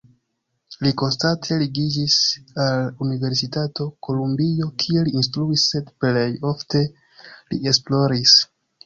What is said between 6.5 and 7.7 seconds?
ofte li